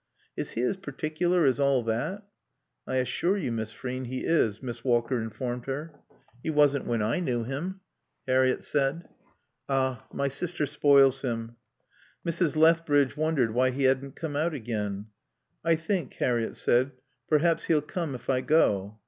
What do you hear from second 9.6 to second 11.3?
"Ah my sister spoils